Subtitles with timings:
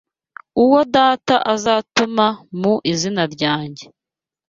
[0.63, 2.25] uwo Data azatuma
[2.59, 3.85] mu izina ryanjye